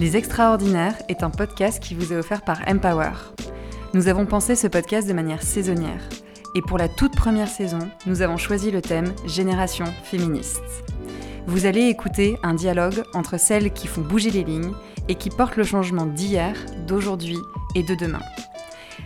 [0.00, 3.12] Les Extraordinaires est un podcast qui vous est offert par Empower.
[3.92, 6.00] Nous avons pensé ce podcast de manière saisonnière.
[6.54, 10.62] Et pour la toute première saison, nous avons choisi le thème Génération féministe.
[11.46, 14.72] Vous allez écouter un dialogue entre celles qui font bouger les lignes
[15.08, 17.36] et qui portent le changement d'hier, d'aujourd'hui
[17.74, 18.22] et de demain.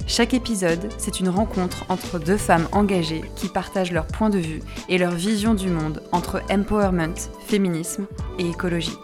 [0.07, 4.63] Chaque épisode, c'est une rencontre entre deux femmes engagées qui partagent leur point de vue
[4.89, 7.17] et leur vision du monde entre empowerment,
[7.49, 8.07] féminisme
[8.39, 8.97] et écologie.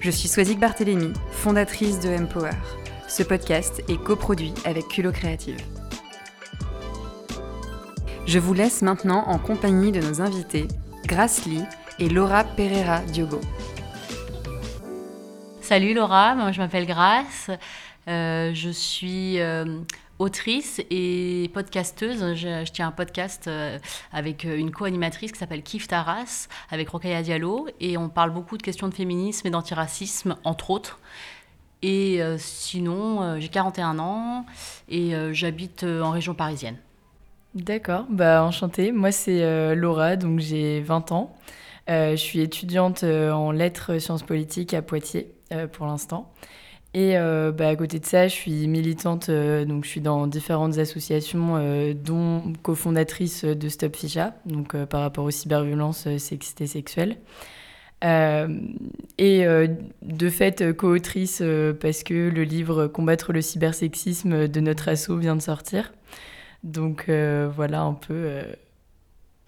[0.00, 2.52] Je suis Swazik Barthélémy, fondatrice de Empower.
[3.08, 5.56] Ce podcast est coproduit avec Culo Créative.
[8.24, 10.68] Je vous laisse maintenant en compagnie de nos invités,
[11.06, 11.64] Grace Lee
[11.98, 13.40] et Laura Pereira Diogo.
[15.62, 17.50] Salut Laura, moi je m'appelle Grace,
[18.06, 19.80] euh, je suis euh,
[20.18, 22.34] autrice et podcasteuse.
[22.34, 23.78] Je, tiens un podcast euh,
[24.12, 28.56] avec euh, une co-animatrice qui s'appelle Kif Taras, avec Rokaya Diallo, et on parle beaucoup
[28.56, 30.98] de questions de féminisme et d'antiracisme, entre autres.
[31.82, 34.46] Et euh, sinon, j'ai 41 ans
[34.88, 36.76] et j'habite en région parisienne.
[37.54, 38.92] D'accord, bah enchantée.
[38.92, 41.36] Moi c'est Laura, donc j'ai 20 ans.
[41.86, 45.32] je suis étudiante en lettres sciences politiques à Poitiers
[45.72, 46.32] pour l'instant.
[46.94, 50.26] Et euh, bah, à côté de ça, je suis militante, euh, donc je suis dans
[50.26, 56.66] différentes associations, euh, dont cofondatrice de Stop Ficha, donc par rapport aux cyberviolences sexistes et
[56.66, 57.18] sexuelles.
[58.02, 59.44] et
[60.02, 61.42] de fait, co-autrice
[61.80, 65.92] parce que le livre Combattre le cybersexisme de notre asso vient de sortir.
[66.64, 68.40] Donc voilà un peu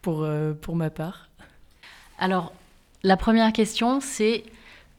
[0.02, 0.28] pour,
[0.60, 1.30] pour ma part.
[2.18, 2.52] Alors,
[3.02, 4.44] la première question, c'est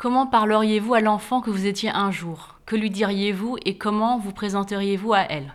[0.01, 2.55] Comment parleriez-vous à l'enfant que vous étiez un jour?
[2.65, 5.53] Que lui diriez-vous et comment vous présenteriez-vous à elle?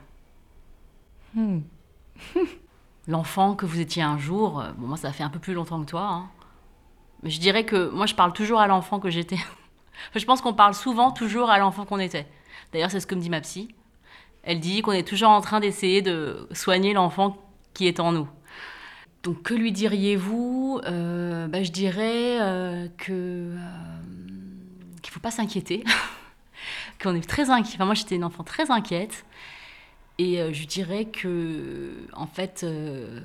[1.34, 1.62] Hmm.
[3.08, 5.80] L'enfant que vous étiez un jour, euh, bon, moi ça fait un peu plus longtemps
[5.80, 6.30] que toi, hein.
[7.24, 9.38] mais je dirais que moi je parle toujours à l'enfant que j'étais.
[10.14, 12.28] je pense qu'on parle souvent toujours à l'enfant qu'on était.
[12.72, 13.74] D'ailleurs, c'est ce que me dit ma psy.
[14.44, 17.36] Elle dit qu'on est toujours en train d'essayer de soigner l'enfant
[17.74, 18.28] qui est en nous.
[19.26, 20.80] Donc, que lui diriez-vous?
[20.84, 23.56] Euh, bah, Je dirais euh, que
[25.06, 25.84] qu'il faut pas s'inquiéter,
[27.02, 27.76] qu'on est très inquiet.
[27.76, 29.24] Enfin, moi, j'étais une enfant très inquiète.
[30.18, 33.20] Et euh, je dirais que, en fait, euh,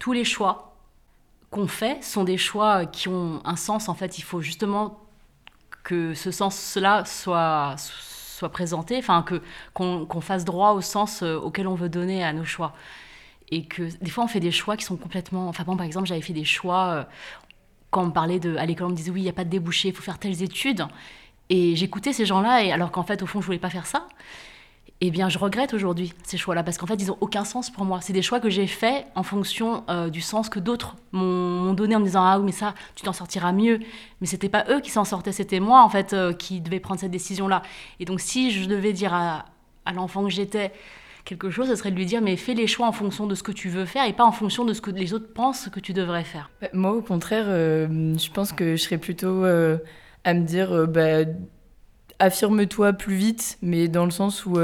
[0.00, 0.76] tous les choix
[1.50, 3.88] qu'on fait sont des choix qui ont un sens.
[3.88, 4.98] En fait, il faut justement
[5.84, 9.24] que ce sens-là soit, soit présenté, enfin,
[9.72, 12.74] qu'on, fasse droit au sens euh, auquel on veut donner à nos choix.
[13.50, 15.48] Et que des fois, on fait des choix qui sont complètement.
[15.48, 17.06] Enfin, bon, par exemple, j'avais fait des choix
[17.90, 19.50] quand on parlait de, à l'école, on me disait oui, il n'y a pas de
[19.50, 20.86] débouché, il faut faire telles études.
[21.50, 24.06] Et j'écoutais ces gens-là, et alors qu'en fait, au fond, je voulais pas faire ça.
[25.00, 27.84] Eh bien, je regrette aujourd'hui ces choix-là, parce qu'en fait, ils n'ont aucun sens pour
[27.84, 28.00] moi.
[28.00, 31.94] C'est des choix que j'ai faits en fonction euh, du sens que d'autres m'ont donné
[31.94, 33.78] en me disant Ah oui, mais ça, tu t'en sortiras mieux.
[34.20, 37.00] Mais c'était pas eux qui s'en sortaient, c'était moi, en fait, euh, qui devais prendre
[37.00, 37.62] cette décision-là.
[38.00, 39.44] Et donc, si je devais dire à,
[39.86, 40.72] à l'enfant que j'étais,
[41.28, 43.42] quelque chose, ce serait de lui dire mais fais les choix en fonction de ce
[43.42, 45.78] que tu veux faire et pas en fonction de ce que les autres pensent que
[45.78, 46.50] tu devrais faire.
[46.62, 49.76] Bah, moi, au contraire, euh, je pense que je serais plutôt euh,
[50.24, 51.30] à me dire euh, bah,
[52.18, 54.58] affirme-toi plus vite, mais dans le sens où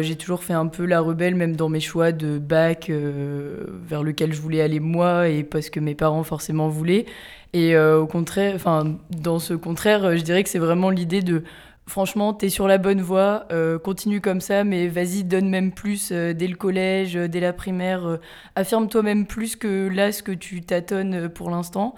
[0.00, 4.32] j'ai toujours fait un peu la rebelle, même dans mes choix de bac vers lequel
[4.32, 7.04] je voulais aller moi et parce que mes parents forcément voulaient.
[7.52, 11.42] Et au contraire, enfin, dans ce contraire, je dirais que c'est vraiment l'idée de
[11.88, 15.72] franchement, tu es sur la bonne voie, euh, continue comme ça, mais vas-y, donne même
[15.72, 18.18] plus euh, dès le collège, euh, dès la primaire,
[18.54, 21.94] affirme-toi même plus que là, ce que tu tâtonnes pour l'instant.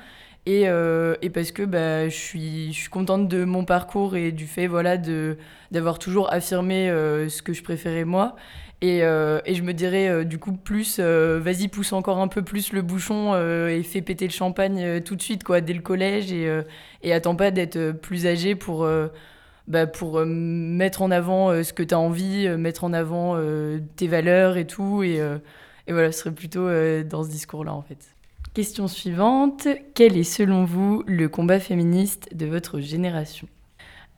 [0.46, 0.64] Et,
[1.32, 4.96] parce que bah, je, suis, je contente de mon parcours et du fait voilà,
[5.70, 8.34] d'avoir toujours affirmé ce que je préférais moi.
[8.80, 12.82] Et, et je me dirais du coup plus, vas-y, pousse encore un peu plus le
[12.82, 13.36] bouchon
[13.68, 16.32] et fais péter le champagne tout de suite, quoi, dès le collège.
[16.32, 16.50] Et,
[17.02, 18.88] et attends pas d'être plus âgé pour
[19.70, 22.92] bah, pour euh, mettre en avant euh, ce que tu as envie, euh, mettre en
[22.92, 23.40] avant
[23.94, 25.04] tes valeurs et tout.
[25.04, 25.20] Et,
[25.88, 26.66] voilà, ce serait plutôt
[27.04, 27.98] dans ce discours-là, en fait.
[28.52, 29.68] Question suivante.
[29.94, 33.46] Quel est, selon vous, le combat féministe de votre génération?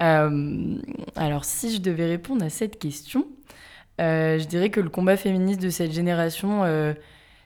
[0.01, 3.27] Alors, si je devais répondre à cette question,
[3.99, 6.63] je dirais que le combat féministe de cette génération,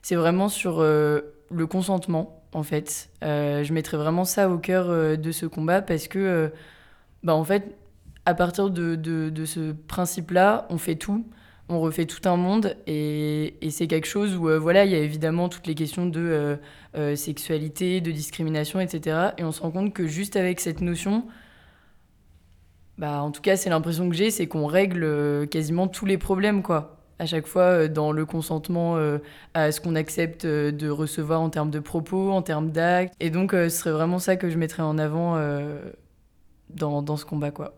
[0.03, 3.11] c'est vraiment sur le consentement, en fait.
[3.23, 6.51] je mettrais vraiment ça au cœur de ce combat parce que,
[7.23, 7.77] bah, en fait,
[8.27, 11.25] à partir de, de, ce principe-là, on fait tout,
[11.69, 14.99] on refait tout un monde, et, c'est quelque chose où, euh, voilà, il y a
[14.99, 16.57] évidemment toutes les questions de euh,
[16.97, 19.29] euh, sexualité, de discrimination, etc.
[19.39, 21.27] Et on se rend compte que juste avec cette notion,
[22.99, 26.63] bah, en tout cas, c'est l'impression que j'ai, c'est qu'on règle quasiment tous les problèmes,
[26.63, 26.97] quoi.
[27.19, 28.99] À chaque fois, dans le consentement
[29.55, 33.15] à ce qu'on accepte de recevoir en termes de propos, en termes d'actes.
[33.21, 35.35] Et donc, ce serait vraiment ça que je mettrais en avant
[36.71, 37.51] dans, ce combat.
[37.51, 37.75] Quoi.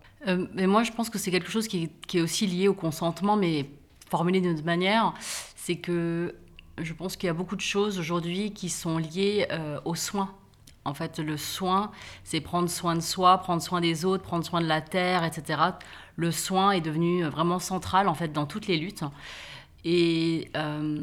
[0.53, 3.69] mais moi, je pense que c'est quelque chose qui est, aussi lié au consentement, mais
[4.09, 5.13] formulé d'une autre manière.
[5.55, 6.35] C'est que
[6.77, 9.47] je pense qu'il y a beaucoup de choses aujourd'hui qui sont liées
[9.85, 10.33] aux soins.
[10.85, 11.91] En fait, le soin,
[12.23, 15.61] c'est prendre soin de soi, prendre soin des autres, prendre soin de la terre, etc.
[16.15, 19.03] Le soin est devenu vraiment central, en fait, dans toutes les luttes.
[19.85, 20.99] Et euh,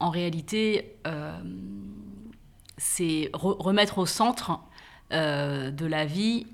[0.00, 1.38] en réalité, euh,
[2.76, 4.60] c'est remettre au centre
[5.12, 6.46] euh, de la vie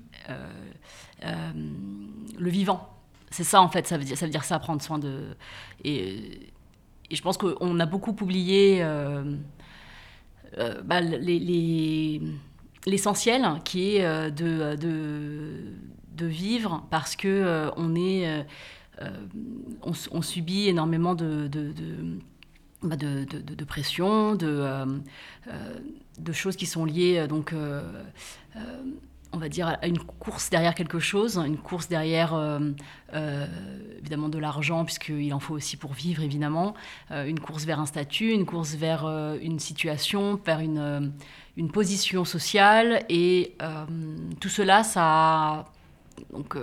[1.21, 2.89] le vivant.
[3.31, 5.35] C'est ça, en fait, ça veut, dire, ça prendre soin de...
[5.83, 6.51] Et,
[7.11, 8.81] je pense qu'on a beaucoup oublié
[10.83, 11.01] bah,
[12.85, 18.45] l'essentiel, les, qui est de, vivre parce que on est
[19.01, 19.09] euh,
[19.81, 22.17] on, subit énormément de, de, de
[22.81, 23.25] bah, euh,
[24.43, 25.79] euh,
[26.17, 27.53] de, choses qui sont liées, donc,
[29.35, 32.33] on va dire, une course derrière quelque chose, une course derrière,
[33.99, 36.73] évidemment, de l'argent, puisqu'il en faut aussi pour vivre, évidemment,
[37.11, 39.05] une course vers un statut, une course vers
[39.41, 41.11] une situation, vers une,
[41.71, 43.55] position sociale, et
[44.39, 45.65] tout cela, ça a
[46.31, 46.57] donc,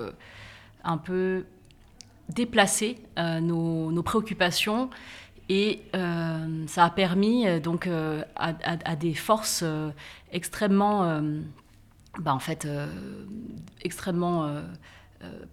[0.85, 1.45] un peu
[2.29, 4.91] déplacer euh, nos, préoccupations.
[5.49, 7.89] Et euh, ça a permis euh, donc
[8.37, 9.65] à, des forces
[10.33, 11.23] extrêmement,
[12.19, 12.67] bah, en fait,
[13.83, 14.63] extrêmement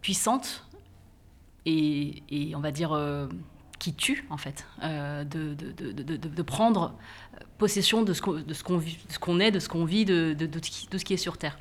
[0.01, 0.67] puissantes
[1.65, 2.97] et, on va dire
[3.79, 6.95] qui tuent en fait, de, de, prendre
[7.57, 8.43] possession de ce qu'on
[9.21, 10.59] qu'on est, de ce qu'on vit, de, de,
[10.97, 11.57] ce qui est sur Terre.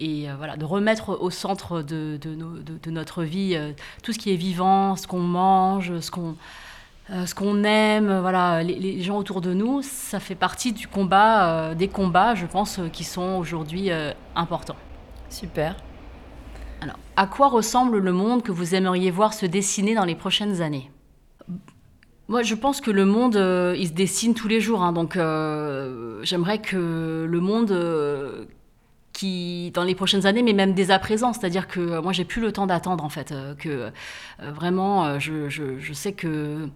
[0.00, 3.72] Et euh, voilà, de remettre au centre de, de, notre vie euh,
[4.02, 6.36] tout ce qui est vivant, ce qu'on mange, ce qu'on
[7.08, 11.74] euh, ce qu'on aime, voilà, les, gens autour de nous, ça fait partie du combat,
[11.74, 13.90] des combats, je pense, qui sont aujourd'hui
[14.36, 14.76] importants.
[15.28, 15.76] Super.
[16.80, 20.62] Alors, à quoi ressemble le monde que vous aimeriez voir se dessiner dans les prochaines
[20.62, 20.90] années?
[22.28, 23.34] Moi, je pense que le monde,
[23.76, 24.82] il se dessine tous les jours.
[24.82, 28.46] Hein, donc, j'aimerais que le monde
[29.74, 31.32] dans les prochaines années, mais même dès à présent.
[31.32, 33.32] C'est-à-dire que euh, moi, j'ai plus le temps d'attendre, en fait.
[33.32, 33.90] Euh, que euh,
[34.52, 36.68] vraiment, je, je, sais que,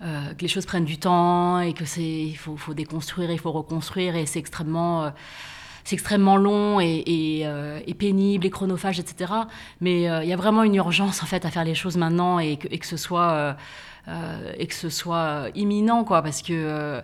[0.00, 3.52] que, les choses prennent du temps et que c'est, il faut, faut, déconstruire, il faut
[3.52, 5.12] reconstruire et c'est extrêmement.
[5.84, 7.02] c'est extrêmement long et,
[7.86, 9.32] et, pénible et chronophage, etc.
[9.80, 12.56] Mais il y a vraiment une urgence en fait à faire les choses maintenant et
[12.56, 13.56] que, et que ce soit
[14.58, 17.02] et que ce soit imminent, quoi, parce que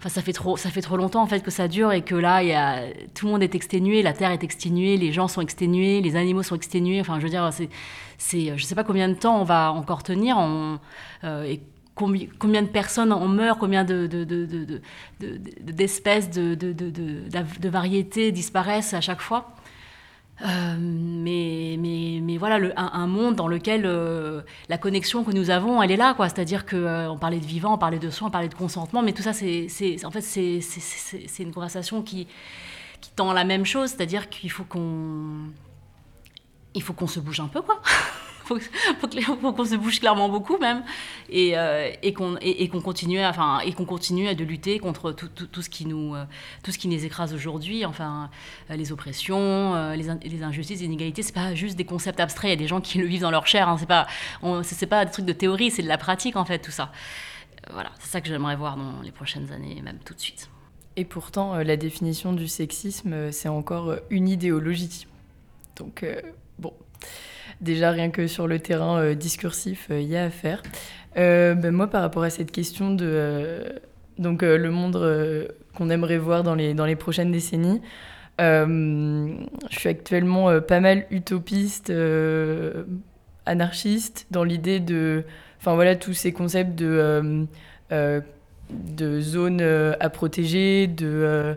[0.00, 2.14] Enfin, ça fait trop, ça fait trop longtemps en fait que ça dure et que
[2.14, 5.42] là, y a, tout le monde est exténué, la terre est exténuée, les gens sont
[5.42, 7.02] exténués, les animaux sont exténués.
[7.02, 7.68] Enfin, je veux dire, c'est,
[8.16, 10.38] c'est, je sais pas combien de temps on va encore tenir,
[11.24, 11.60] euh, et
[11.94, 14.80] combien de personnes en meurent, combien de, de, de,
[15.70, 19.54] d'espèces, de, de, variétés disparaissent à chaque fois.
[20.42, 25.82] Euh, mais, mais, mais, voilà, un, monde dans lequel euh, la connexion que nous avons,
[25.82, 26.28] elle est là, quoi.
[26.28, 29.12] C'est-à-dire qu'on euh, parlait de vivant, on parlait de soins, on parlait de consentement, mais
[29.12, 29.68] tout ça, c'est,
[30.04, 32.26] en fait, c'est, une conversation qui,
[33.00, 35.50] qui tend à la même chose, c'est-à-dire qu'il faut qu'on,
[36.74, 37.80] il faut qu'on se bouge un peu, quoi.
[38.58, 38.58] faut,
[39.40, 40.82] faut qu'on se bouge clairement beaucoup même.
[41.28, 43.20] Et, euh, qu'on continue
[43.86, 46.24] continue de lutter contre tout, ce qui nous euh,
[46.62, 47.84] tout ce qui nous écrase aujourd'hui.
[47.84, 48.30] Enfin
[48.70, 52.48] euh, les oppressions les, les, injustices les inégalités c'est pas juste des concepts abstraits.
[52.48, 54.06] Il y a des gens qui le vivent dans leur chair hein, c'est pas
[54.62, 56.92] c'est pas des trucs de théorie c'est de la pratique en fait tout ça.
[57.72, 57.90] Voilà.
[58.00, 60.50] C'est ça que j'aimerais voir dans les prochaines années même tout de suite.
[60.96, 65.06] Et pourtant la définition du sexisme c'est encore une idéologie.
[65.76, 66.04] Donc
[66.58, 66.74] bon
[67.60, 70.62] Déjà, rien que sur le terrain euh, discursif, il euh, y a à faire.
[71.18, 73.64] Euh, ben, moi, par rapport à cette question de
[74.18, 77.80] donc, le monde qu'on aimerait voir dans les, dans les prochaines décennies,
[78.38, 79.36] je
[79.70, 81.90] suis actuellement pas mal utopiste,
[83.46, 85.24] anarchiste, dans l'idée de.
[85.58, 87.46] Enfin, voilà, tous ces concepts de,
[87.90, 91.56] de zones à protéger, de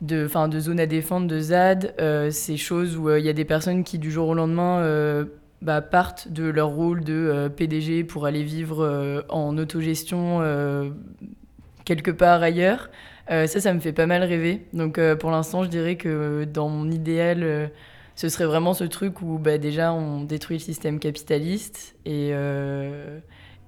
[0.00, 3.28] de, fin, de zones à défendre, de ZAD, euh, ces choses où il euh, y
[3.28, 5.24] a des personnes qui du jour au lendemain euh,
[5.62, 10.42] bah, partent de leur rôle de PDG pour aller vivre en autogestion
[11.86, 12.90] quelque part ailleurs.
[13.28, 14.66] ça, ça me fait pas mal rêver.
[14.74, 17.70] Donc pour l'instant, je dirais que dans mon idéal,
[18.16, 22.32] ce serait vraiment ce truc où bah, déjà on détruit le système capitaliste et,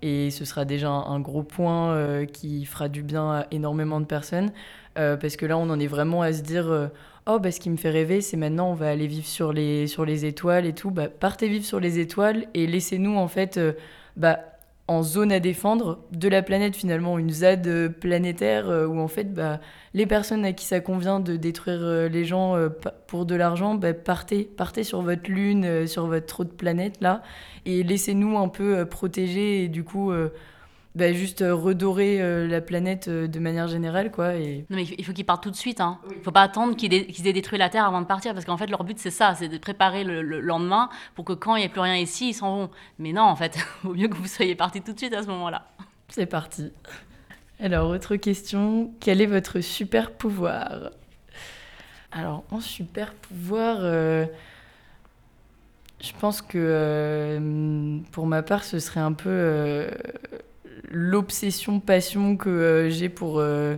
[0.03, 4.51] et ce sera déjà un gros point qui fera du bien à énormément de personnes.
[4.99, 6.89] Euh, parce que là, on en est vraiment à se dire euh,
[7.27, 9.87] Oh, bah, ce qui me fait rêver, c'est maintenant, on va aller vivre sur les,
[9.87, 10.91] sur les étoiles et tout.
[10.91, 13.73] Bah, partez vivre sur les étoiles et laissez-nous, en fait, euh,
[14.17, 14.41] bah,
[14.89, 19.61] en zone à défendre de la planète finalement, une ZAD planétaire où en fait bah,
[19.93, 22.57] les personnes à qui ça convient de détruire les gens
[23.07, 27.23] pour de l'argent, bah, partez, partez sur votre lune, sur votre autre planète là,
[27.67, 30.11] et laissez-nous un peu protéger et du coup
[30.99, 34.11] bah, juste euh, redorer euh, la planète euh, de manière générale.
[34.11, 34.67] Quoi, et...
[34.69, 35.81] Non, mais il faut qu'ils partent tout de suite.
[35.81, 36.01] Hein.
[36.11, 38.57] Il ne faut pas attendre qu'ils aient détruit la Terre avant de partir, parce qu'en
[38.57, 41.67] fait, leur but, c'est ça, c'est de préparer le, lendemain pour que quand il n'y
[41.67, 42.71] ait plus rien ici, ils s'en vont.
[42.99, 45.29] Mais non, en fait, vaut mieux que vous soyez partis tout de suite à ce
[45.29, 45.69] moment-là.
[46.09, 46.73] C'est parti.
[47.61, 50.91] Alors, autre question, quel est votre super pouvoir?
[52.11, 53.79] Alors, en super pouvoir...
[56.01, 59.89] Je pense que pour ma part, ce serait un peu
[60.91, 63.77] l'obsession, passion que euh, j'ai pour euh,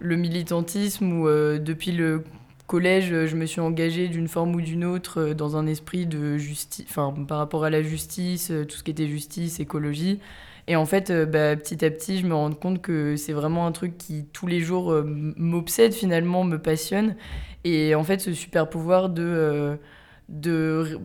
[0.00, 2.24] le militantisme où euh, depuis le
[2.66, 6.86] collège, je me suis engagée d'une forme ou d'une autre dans un esprit de justice,
[6.88, 10.20] enfin par rapport à la justice, tout ce qui était justice, écologie.
[10.68, 13.72] Et en fait, bah, petit à petit, je me rends compte que c'est vraiment un
[13.72, 17.16] truc qui tous les jours m'obsède finalement, me passionne.
[17.64, 19.76] Et en fait, ce super pouvoir de
[20.30, 20.98] de,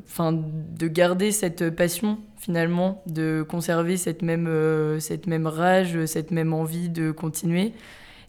[0.78, 6.54] de garder cette passion finalement, de conserver cette même, euh, cette même rage, cette même
[6.54, 7.74] envie de continuer.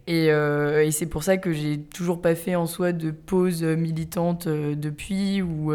[0.06, 3.62] Et, euh, et c'est pour ça que j'ai toujours pas fait en soi de pause
[3.62, 5.72] militante euh, depuis, ou,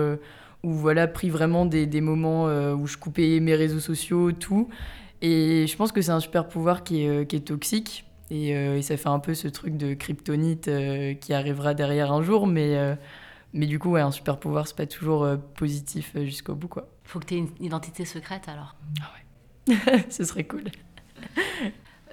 [0.64, 4.70] voilà, pris vraiment des, des moments où je coupais mes réseaux sociaux, tout.
[5.22, 8.06] Et je pense que c'est un super pouvoir qui est, qui est toxique.
[8.32, 10.70] Et, et, ça fait un peu ce truc de kryptonite
[11.20, 12.78] qui arrivera derrière un jour, mais
[13.54, 16.68] mais du coup, ouais, un super pouvoir, c'est pas toujours euh, positif euh, jusqu'au bout,
[16.68, 16.88] quoi.
[17.04, 18.76] Faut que tu aies une identité secrète, alors.
[19.02, 19.12] Ah
[19.68, 20.06] ouais.
[20.10, 20.64] Ce serait cool.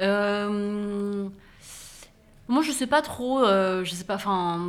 [0.02, 1.28] Euh,
[2.48, 3.44] moi, je sais pas trop.
[3.44, 4.16] je sais pas.
[4.16, 4.60] Enfin,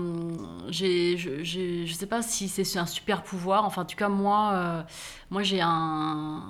[0.70, 3.66] je sais pas si c'est un super pouvoir.
[3.66, 4.86] Enfin, en tout cas, moi,
[5.30, 6.44] moi, j'ai un.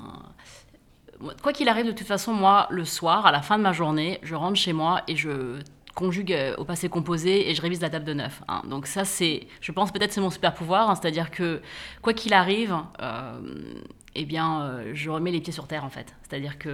[1.44, 4.20] Quoi qu'il arrive, de toute façon, moi, le soir, à la fin de ma journée,
[4.24, 5.60] je rentre chez moi et je
[5.94, 8.42] conjugue euh, au passé composé et je révise la table de neuf.
[8.48, 8.62] Hein.
[8.68, 10.96] Donc ça, c'est, je pense peut-être c'est mon super pouvoir, hein.
[10.96, 11.62] c'est-à-dire que
[12.02, 13.40] quoi qu'il arrive, euh,
[14.16, 16.16] eh bien, euh, je remets les pieds sur terre en fait.
[16.24, 16.70] C'est-à-dire que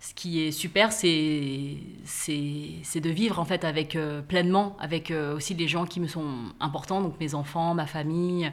[0.00, 5.66] ce qui est super, c'est, c'est, de vivre en fait avec pleinement, avec aussi les
[5.66, 8.52] gens qui me sont importants, donc mes enfants, ma famille.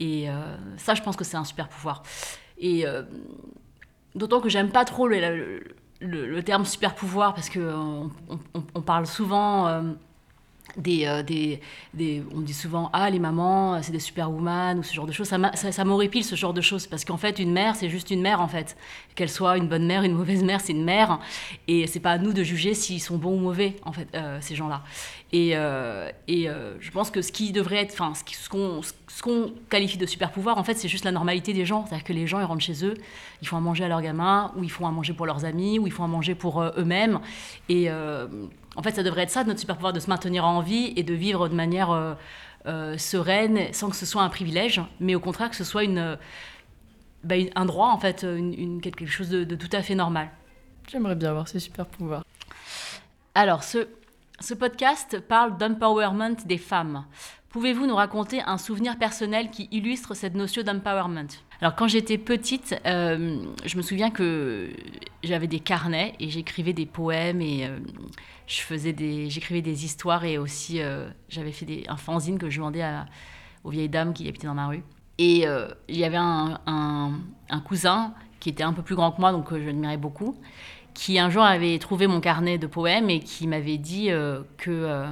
[0.00, 0.26] Et
[0.76, 2.02] ça, je pense que c'est un super pouvoir.
[2.58, 2.84] Et
[4.14, 5.62] d'autant que j'aime pas trop le
[6.42, 8.04] terme super pouvoir parce que euh,
[8.74, 9.82] on, parle souvent euh,
[10.78, 11.22] euh,
[12.34, 15.38] on dit souvent ah les mamans c'est des superwoman ou ce genre de choses ça,
[15.54, 18.40] ça, m'horripile ce genre de choses parce qu'en fait une mère c'est juste une mère
[18.40, 18.76] en fait
[19.14, 21.18] qu'elle soit une bonne mère une mauvaise mère c'est une mère
[21.68, 24.08] et c'est pas à nous de juger s'ils sont bons ou mauvais en fait
[24.40, 24.82] ces gens là
[25.32, 25.50] et,
[26.28, 26.48] et
[26.80, 28.12] je pense que ce qui devrait être enfin
[29.12, 31.84] ce qu'on qualifie de super pouvoir, en fait, c'est juste la normalité des gens.
[31.86, 32.94] C'est-à-dire que les gens, ils rentrent chez eux,
[33.42, 35.78] ils font à manger à leurs gamins, ou ils font à manger pour leurs amis,
[35.78, 37.20] ou ils font à manger pour eux-mêmes.
[37.68, 37.88] Et
[38.76, 41.02] en fait, ça devrait être ça, notre super pouvoir, de se maintenir en vie et
[41.02, 42.14] de vivre de manière euh,
[42.66, 46.18] euh, sereine, sans que ce soit un privilège, mais au contraire que ce soit une,
[47.24, 50.30] bah, un droit, en fait, une, quelque chose de, tout à fait normal.
[50.90, 52.24] J'aimerais bien avoir ces super pouvoirs.
[53.34, 53.88] Alors, ce,
[54.40, 57.04] ce podcast parle d'empowerment des femmes.
[57.52, 61.28] Pouvez-vous nous raconter un souvenir personnel qui illustre cette notion d'empowerment?
[61.60, 64.70] Alors quand j'étais petite, euh, je me souviens que
[65.22, 67.78] j'avais des carnets et j'écrivais des poèmes et euh,
[68.46, 72.48] je faisais des, j'écrivais des histoires et aussi euh, j'avais fait des, un fanzine que
[72.48, 72.82] je vendais
[73.64, 74.82] aux vieilles dames qui habitaient dans ma rue.
[75.18, 75.44] Et
[75.88, 79.52] il y avait un, un, cousin qui était un peu plus grand que moi, donc
[79.52, 80.36] je l'admirais beaucoup,
[80.94, 84.08] qui un jour avait trouvé mon carnet de poèmes et qui m'avait dit
[84.56, 85.06] que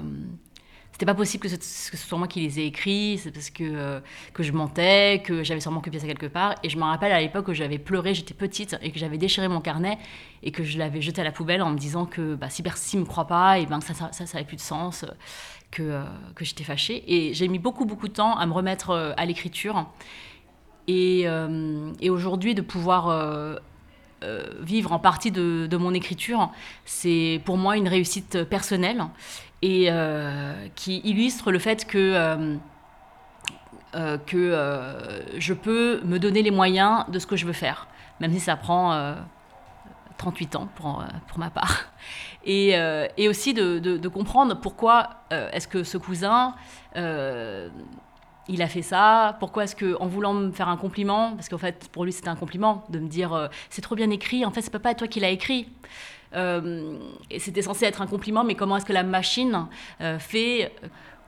[1.00, 4.00] c'était pas possible que ce, soit moi qui les ai écrits, c'est parce que, euh,
[4.35, 6.57] que je mentais, que j'avais sûrement copié ça quelque part.
[6.62, 9.49] Et je me rappelle à l'époque que j'avais pleuré, j'étais petite, et que j'avais déchiré
[9.49, 9.97] mon carnet,
[10.42, 12.62] et que je l'avais jeté à la poubelle en me disant que bah, si
[12.97, 15.07] ne me croit pas, et ben, ça, ça, ça, plus de sens,
[15.71, 16.02] que, euh,
[16.35, 17.02] que j'étais fâchée.
[17.07, 19.87] Et j'ai mis beaucoup, beaucoup de temps à me remettre euh, à l'écriture.
[20.87, 21.25] Et,
[22.00, 23.59] et aujourd'hui, de pouvoir
[24.61, 26.50] vivre en partie de, de mon écriture,
[26.85, 29.04] c'est pour moi une réussite personnelle
[29.62, 32.57] et euh, qui illustre le fait que, euh,
[33.95, 37.87] euh, que je peux me donner les moyens de ce que je veux faire,
[38.21, 39.17] même si ça prend
[40.17, 41.87] 38 ans pour, pour ma part.
[42.45, 42.71] Et,
[43.19, 46.55] et aussi de, de, comprendre pourquoi est-ce que ce cousin
[48.49, 51.59] il a fait ça Pourquoi est-ce que, en voulant me faire un compliment, parce qu'en
[51.59, 54.62] fait pour lui c'était un compliment de me dire c'est trop bien écrit, en fait
[54.62, 55.69] c'est pas toi qui l'as écrit.
[56.34, 56.96] Euh,
[57.30, 59.66] et c'était censé être un compliment, mais comment est-ce que la machine
[60.00, 60.72] euh, fait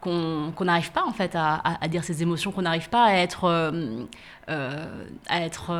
[0.00, 4.04] qu'on n'arrive pas en fait à, dire ces émotions, qu'on n'arrive pas à être, euh,
[5.28, 5.72] à être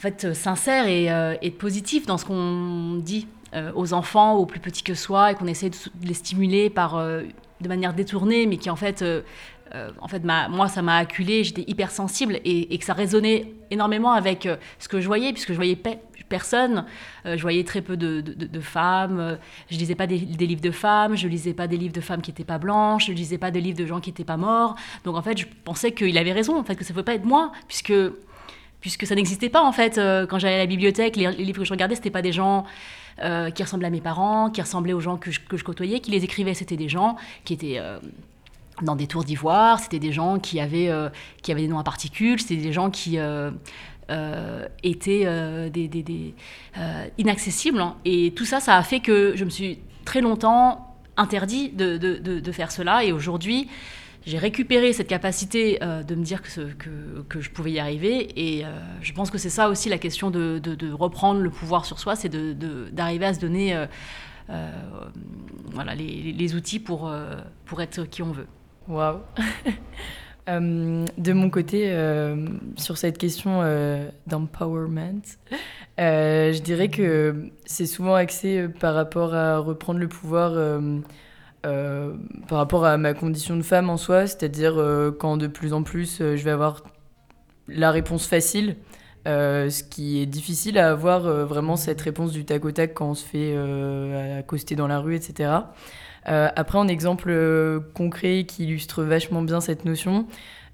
[0.00, 1.08] fait sincère et,
[1.42, 3.28] et positif dans ce qu'on dit
[3.74, 7.68] aux enfants, aux plus petits que soi, et qu'on essaie de, les stimuler par de
[7.68, 9.04] manière détournée, mais qui en fait
[9.74, 14.12] euh, en fait, moi, ça m'a acculé, j'étais hypersensible et, et que ça résonnait énormément
[14.12, 15.78] avec euh, ce que je voyais, puisque je voyais
[16.28, 16.84] personne,
[17.24, 19.38] euh, je voyais très peu de, femmes,
[19.70, 22.30] je lisais pas des, livres de femmes, je lisais pas des livres de femmes qui
[22.30, 24.76] n'étaient pas blanches, je lisais pas des livres de gens qui n'étaient pas morts.
[25.04, 27.14] Donc en fait, je pensais qu'il avait raison, en fait, que ça ne pouvait pas
[27.14, 27.94] être moi, puisque
[28.80, 29.94] puisque ça n'existait pas en fait.
[30.28, 32.64] quand j'allais à la bibliothèque, les, livres que je regardais, c'était pas des gens
[33.18, 36.10] qui ressemblaient à mes parents, qui ressemblaient aux gens que je, que je côtoyais, qui
[36.10, 37.78] les écrivaient, c'était des gens qui étaient
[38.82, 41.08] dans des tours d'ivoire, c'était des gens qui avaient, euh,
[41.42, 43.50] qui avaient des noms à particules, c'était des gens qui euh,
[44.10, 45.26] euh, étaient
[47.18, 47.80] inaccessibles.
[47.80, 47.96] Hein.
[48.04, 52.18] Et tout ça, ça a fait que je me suis très longtemps interdit de, de,
[52.18, 53.04] de, faire cela.
[53.04, 53.68] Et aujourd'hui,
[54.24, 58.28] j'ai récupéré cette capacité de me dire que, que, que, je pouvais y arriver.
[58.36, 58.64] Et
[59.02, 62.30] je pense que c'est ça aussi la question de, reprendre le pouvoir sur soi, c'est
[62.30, 63.86] d'arriver à se donner
[65.70, 67.12] voilà, les, les, outils pour,
[67.66, 68.46] pour être qui on veut.
[68.88, 69.20] Waouh
[70.48, 72.46] euh, De mon côté, euh,
[72.76, 75.22] sur cette question euh, d'empowerment,
[75.98, 80.80] je dirais que c'est souvent axé par rapport à reprendre le pouvoir
[81.62, 84.74] par rapport à ma condition de femme en soi, c'est-à-dire
[85.18, 86.82] quand de plus en plus je vais avoir
[87.68, 88.76] la réponse facile.
[89.26, 93.14] ce qui est difficile à avoir vraiment cette réponse du tac au tac quand on
[93.14, 93.56] se fait
[94.38, 95.50] accoster dans la rue, etc.
[96.28, 100.26] Euh, après, un exemple euh, concret qui illustre vachement bien cette notion,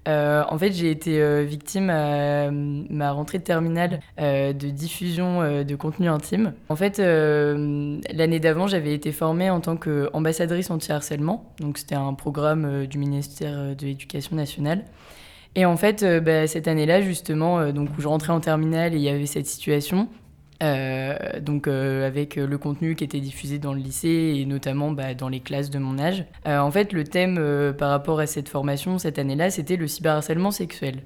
[0.07, 6.07] euh, en fait, j'ai été victime à ma rentrée de terminale de diffusion de contenu
[6.07, 6.53] intime.
[6.69, 11.53] En fait, l'année d'avant, j'avais été formée en tant qu'ambassadrice anti-harcèlement.
[11.59, 14.85] Donc, c'était un programme du ministère de l'Éducation nationale.
[15.55, 19.03] Et en fait, bah, cette année-là, justement, donc, où je rentrais en terminale et il
[19.03, 20.07] y avait cette situation,
[20.61, 25.13] euh, donc euh, avec le contenu qui était diffusé dans le lycée et notamment bah,
[25.13, 26.25] dans les classes de mon âge.
[26.47, 30.51] Euh, en fait, le thème par rapport à cette formation cette année-là, c'était le cyberharcèlement
[30.51, 31.03] sexuel.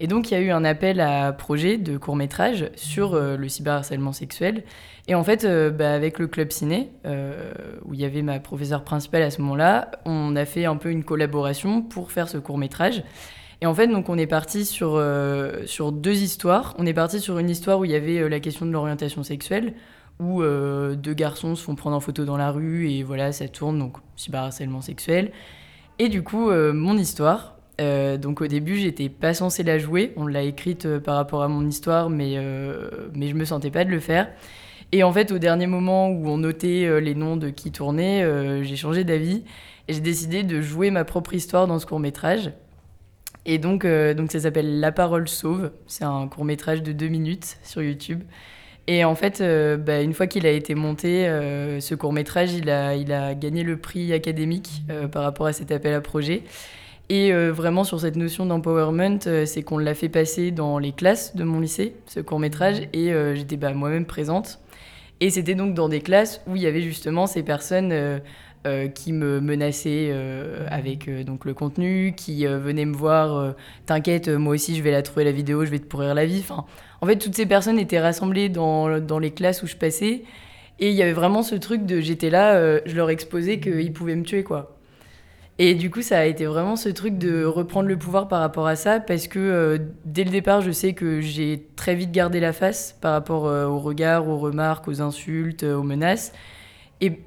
[0.00, 3.48] Et donc, il y a eu un appel à projet de court métrage sur le
[3.48, 4.64] cyberharcèlement sexuel.
[5.06, 6.90] Et en fait, bah, avec le club ciné,
[7.84, 10.90] où il y avait ma professeure principale à ce moment-là, on a fait un peu
[10.90, 13.04] une collaboration pour faire ce court métrage.
[13.62, 16.74] Et en fait, donc, on est parti sur, euh, sur deux histoires.
[16.78, 19.22] On est parti sur une histoire où il y avait euh, la question de l'orientation
[19.22, 19.74] sexuelle,
[20.18, 23.46] où euh, deux garçons se font prendre en photo dans la rue et voilà, ça
[23.46, 25.30] tourne, donc cyberharcèlement sexuel.
[26.00, 30.12] Et du coup, mon histoire, donc au début, j'étais pas censée la jouer.
[30.16, 32.36] On l'a écrite par rapport à mon histoire, mais,
[33.14, 34.28] mais je me sentais pas de le faire.
[34.90, 38.76] Et en fait, au dernier moment où on notait les noms de qui tournait, j'ai
[38.76, 39.44] changé d'avis
[39.86, 42.52] et j'ai décidé de jouer ma propre histoire dans ce court métrage.
[43.44, 45.72] Et donc, euh, donc ça s'appelle La parole sauve.
[45.86, 48.22] C'est un court métrage de deux minutes sur YouTube.
[48.86, 52.52] Et en fait, euh, bah, une fois qu'il a été monté, euh, ce court métrage,
[52.52, 56.42] il a, il a gagné le prix académique par rapport à cet appel à projet.
[57.08, 61.44] Et vraiment sur cette notion d'empowerment, c'est qu'on l'a fait passer dans les classes de
[61.44, 64.60] mon lycée, ce court métrage, et j'étais bah, moi-même présente.
[65.20, 68.22] Et c'était donc dans des classes où il y avait justement ces personnes
[68.64, 73.54] euh, qui me menaçaient euh, avec euh, donc le contenu, qui venaient me voir,
[73.86, 76.38] t'inquiète, moi aussi je vais la trouver la vidéo, je vais te pourrir la vie.
[76.38, 76.64] Enfin,
[77.00, 80.22] en fait, toutes ces personnes étaient rassemblées dans, dans les classes où je passais,
[80.78, 84.14] et il y avait vraiment ce truc de j'étais là, je leur exposais qu'ils pouvaient
[84.14, 84.78] me tuer, quoi.
[85.58, 88.68] Et du coup, ça a été vraiment ce truc de reprendre le pouvoir par rapport
[88.68, 92.52] à ça, parce que dès le départ, je sais que j'ai très vite gardé la
[92.52, 96.32] face par rapport aux regards, aux remarques, aux insultes, aux menaces.
[97.00, 97.18] Et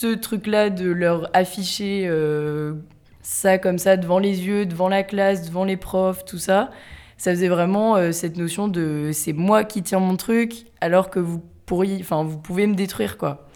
[0.00, 2.72] ce truc-là de leur afficher euh,
[3.20, 6.70] ça comme ça devant les yeux, devant la classe, devant les profs, tout ça,
[7.18, 11.20] ça faisait vraiment euh, cette notion de c'est moi qui tiens mon truc alors que
[11.20, 13.46] vous pourriez, enfin vous pouvez me détruire quoi.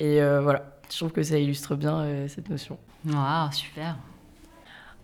[0.00, 2.78] Et euh, voilà, je trouve que ça illustre bien cette notion.
[3.04, 3.98] Waouh, super.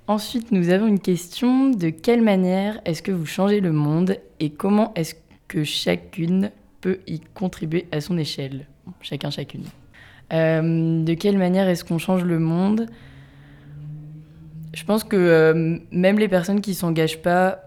[0.07, 4.49] Ensuite, nous avons une question de quelle manière est-ce que vous changez le monde et
[4.49, 5.17] comment est-ce
[5.49, 8.67] que chacune peut y contribuer à son échelle?
[9.03, 9.65] Chacun, chacune.
[10.33, 12.87] Euh, de quelle manière est-ce qu'on change le monde?
[14.73, 17.59] Je pense que euh, même les personnes qui s'engagent pas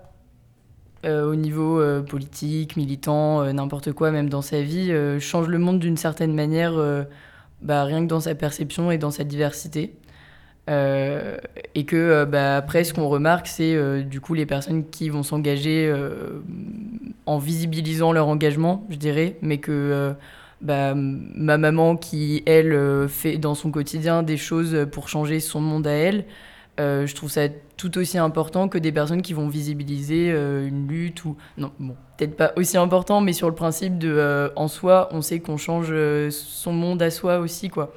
[1.05, 5.97] euh, au niveau politique, militant, n'importe quoi, même dans sa vie, changent le monde d'une
[5.97, 6.73] certaine manière,
[7.61, 9.93] bah, rien que dans sa perception et dans sa diversité.
[10.67, 15.93] et que bah, après, ce qu'on remarque, c'est du coup les personnes qui vont s'engager
[17.27, 20.15] en visibilisant leur engagement, je dirais, mais que
[20.65, 25.61] bah, ma maman qui, elle, euh, fait dans son quotidien des choses pour changer son
[25.61, 26.25] monde à elle,
[26.77, 27.47] je trouve ça
[27.77, 32.35] tout aussi important que des personnes qui vont visibiliser une lutte ou non bon peut-être
[32.35, 35.93] pas aussi important mais sur le principe de en soi on sait qu'on change
[36.31, 37.93] son monde à soi aussi quoi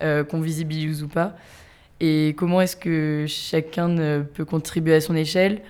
[0.00, 1.36] qu'on visibilise ou pas.
[2.00, 5.60] Et comment est-ce que chacun peut contribuer à son échelle?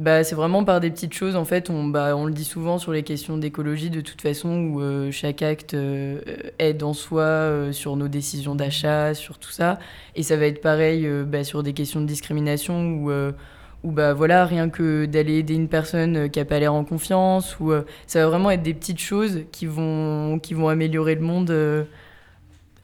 [0.00, 1.36] Bah, c'est vraiment par des petites choses.
[1.36, 4.56] En fait, on, bah, on le dit souvent sur les questions d'écologie, de toute façon,
[4.62, 6.22] où euh, chaque acte euh,
[6.58, 9.78] aide en soi euh, sur nos décisions d'achat, sur tout ça.
[10.16, 13.12] Et ça va être pareil bah, sur des questions de discrimination, où,
[13.84, 17.60] où bah, voilà, rien que d'aller aider une personne qui n'a pas l'air en confiance,
[17.60, 17.72] ou
[18.06, 21.86] ça va vraiment être des petites choses qui vont, qui vont améliorer le monde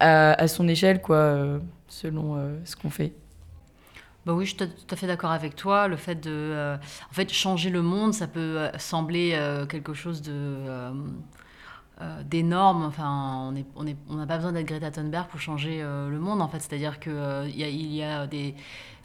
[0.00, 3.12] à, à, son échelle, quoi, selon ce qu'on fait.
[4.26, 5.86] Bah oui, je suis tout à fait d'accord avec toi.
[5.86, 6.76] Le fait de, euh,
[7.28, 10.20] changer le monde, ça peut euh, sembler euh, quelque chose
[12.24, 12.82] d'énorme.
[12.84, 16.58] Enfin, on n'a pas besoin d'être Greta Thunberg pour changer le monde, en fait.
[16.58, 18.56] C'est-à-dire qu'il y a des,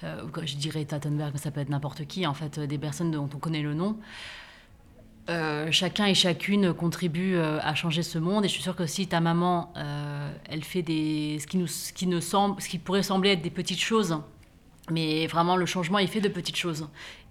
[0.02, 3.30] je dirais Greta Thunberg, mais ça peut être n'importe qui, en fait, des personnes dont
[3.32, 3.98] on connaît le nom.
[5.70, 9.22] chacun et chacune contribue à changer ce monde et je suis sûre que si ta
[9.22, 9.72] maman
[10.50, 13.42] elle fait des ce qui nous ce qui ne semble ce qui pourrait sembler être
[13.42, 14.20] des petites choses
[14.92, 16.88] mais vraiment, le changement est fait de petites choses.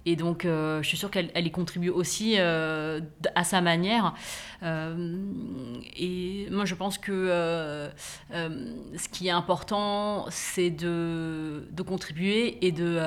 [0.07, 3.01] Et donc, euh, je suis sûre qu'elle y contribue aussi euh,
[3.35, 4.15] à sa manière.
[4.63, 5.19] Euh,
[5.97, 7.91] et moi, je pense que
[8.33, 12.99] ce qui est important, c'est de, de, contribuer et de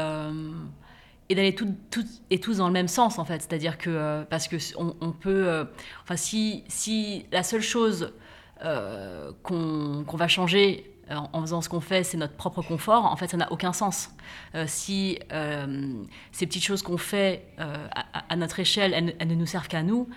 [1.29, 3.77] et d'aller toutes tout, et tous dans le même sens en fait c'est à dire
[3.77, 5.65] que parce que on, peut
[6.03, 8.13] enfin si si la seule chose
[8.61, 13.37] qu'on va changer en faisant ce qu'on fait, c'est notre propre confort, en fait, ça
[13.37, 14.09] n'a aucun sens.
[14.55, 17.87] Euh, si euh, ces petites choses qu'on fait euh,
[18.29, 20.07] à, notre échelle, elles, ne nous servent qu'à nous,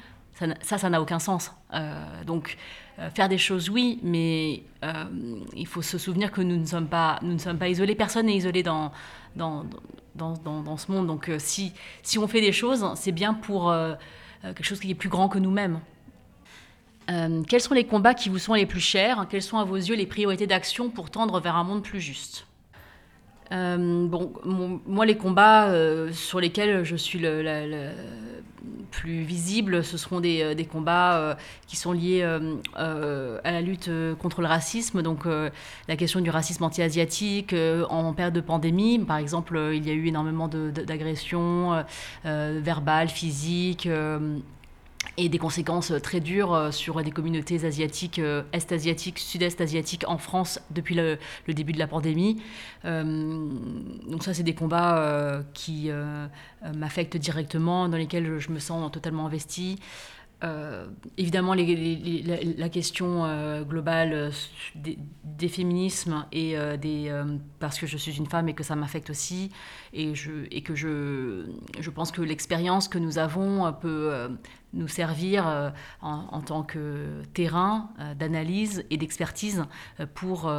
[0.60, 1.50] ça, ça n'a aucun sens.
[2.26, 2.58] donc,
[3.14, 4.64] faire des choses, oui, mais
[5.54, 7.94] il faut se souvenir que nous ne sommes pas, nous ne sommes pas isolés.
[7.94, 8.92] Personne n'est isolé dans,
[9.34, 9.64] dans,
[10.14, 11.06] dans, dans, dans ce monde.
[11.06, 13.74] Donc, si, si on fait des choses, c'est bien pour
[14.42, 15.80] quelque chose qui est plus grand que nous-mêmes.
[17.10, 19.76] Euh, quels sont les combats qui vous sont les plus chers Quelles sont à vos
[19.76, 22.46] yeux les priorités d'action pour tendre vers un monde plus juste
[23.52, 27.92] euh, bon, moi, les combats euh, sur lesquels je suis le,
[28.90, 31.36] plus visible, ce seront des combats
[31.68, 32.24] qui sont liés
[32.74, 33.88] à la lutte
[34.18, 37.54] contre le racisme, donc la question du racisme anti-asiatique
[37.88, 38.98] en période de pandémie.
[38.98, 41.84] Par exemple, il y a eu énormément d'agressions
[42.24, 43.88] verbales, physiques
[45.16, 50.04] et des conséquences euh, très dures euh, sur des communautés asiatiques, euh, est-asiatiques, sud-est asiatiques
[50.08, 52.42] en France depuis le, début de la pandémie.
[52.84, 55.90] donc ça, c'est des combats qui
[56.74, 59.78] m'affectent directement, dans lesquels je me sens totalement investie.
[60.44, 64.30] Euh, évidemment, la, question euh, globale euh,
[64.74, 67.10] des, féminismes et des
[67.58, 69.50] parce que je suis une femme et que ça m'affecte aussi
[69.94, 71.46] et que je
[71.80, 74.28] je pense que l'expérience que nous avons peut
[74.74, 75.72] nous servir
[76.02, 79.64] en, tant que terrain d'analyse et d'expertise
[80.14, 80.52] pour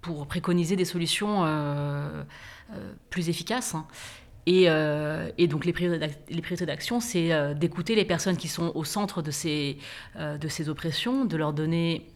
[0.00, 1.44] pour préconiser des solutions
[3.10, 3.74] plus efficaces.
[4.48, 9.22] Euh, et, donc les priorités d'action, c'est euh, d'écouter les personnes qui sont au centre
[9.22, 9.78] de ces,
[10.16, 12.06] euh, de ces oppressions, de leur donner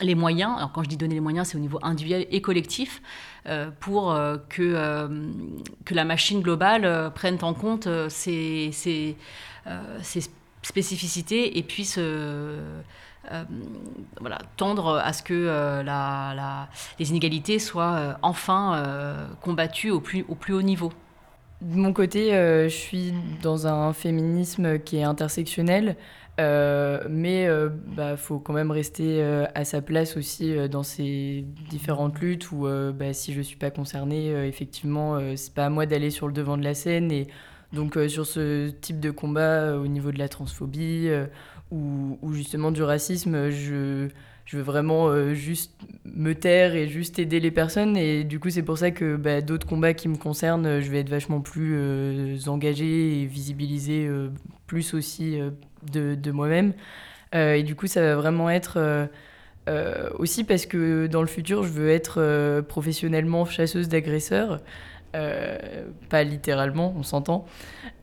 [0.00, 3.02] les moyens, alors quand je dis donner les moyens, c'est au niveau individuel et collectif,
[3.78, 5.10] pour que,
[5.90, 8.70] la machine globale prenne en compte ces,
[10.62, 12.00] spécificités et puisse
[14.56, 20.62] tendre à ce que la, les inégalités soient enfin combattues au plus, au plus haut
[20.62, 20.90] niveau.
[21.62, 25.96] De mon côté, euh, je suis dans un féminisme qui est intersectionnel,
[26.40, 29.22] euh, mais il euh, bah, faut quand même rester
[29.54, 33.70] à sa place aussi dans ces différentes luttes où bah, si je ne suis pas
[33.70, 37.12] concernée, effectivement, c'est pas à moi d'aller sur le devant de la scène.
[37.12, 37.28] Et
[37.72, 41.10] donc sur ce type de combat au niveau de la transphobie
[41.70, 44.08] ou, ou, justement du racisme, je
[44.44, 45.72] je veux vraiment euh, juste
[46.04, 47.96] me taire et juste aider les personnes.
[47.96, 51.00] Et du coup, c'est pour ça que bah, d'autres combats qui me concernent, je vais
[51.00, 54.28] être vachement plus euh, engagée et visibiliser euh,
[54.66, 55.38] plus aussi
[55.92, 56.72] de, de moi-même.
[57.32, 59.08] et du coup, ça va vraiment être
[60.18, 64.60] aussi parce que dans le futur, je veux être professionnellement chasseuse d'agresseurs.
[65.12, 67.44] pas littéralement, on s'entend.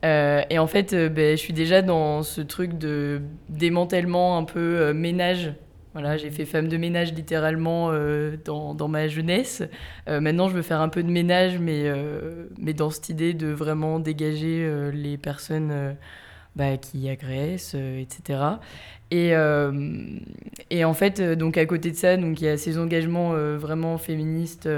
[0.04, 5.52] et en fait, bah, je suis déjà dans ce truc de démantèlement un peu ménage
[5.92, 9.62] voilà, j'ai fait femme de ménage littéralement euh, dans, dans, ma jeunesse.
[10.08, 13.34] Euh, maintenant, je veux faire un peu de ménage, mais, euh, mais dans cette idée
[13.34, 15.96] de vraiment dégager les personnes
[16.54, 18.40] bah, qui agressent, etc.
[19.10, 19.32] Et,
[20.70, 23.98] et, en fait, donc à côté de ça, donc il y a ces engagements vraiment
[23.98, 24.68] féministes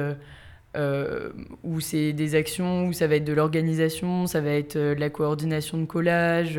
[0.75, 5.77] où c'est des actions, où ça va être de l'organisation, ça va être la coordination
[5.77, 6.59] de collage,